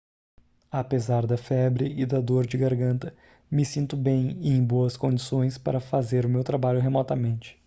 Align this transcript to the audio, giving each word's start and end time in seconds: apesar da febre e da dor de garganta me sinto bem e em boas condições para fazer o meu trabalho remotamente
apesar 0.71 1.27
da 1.27 1.37
febre 1.37 1.85
e 1.93 2.07
da 2.07 2.19
dor 2.19 2.47
de 2.47 2.57
garganta 2.57 3.13
me 3.51 3.63
sinto 3.63 3.95
bem 3.95 4.31
e 4.43 4.49
em 4.49 4.65
boas 4.65 4.97
condições 4.97 5.59
para 5.59 5.79
fazer 5.79 6.25
o 6.25 6.29
meu 6.29 6.43
trabalho 6.43 6.79
remotamente 6.81 7.59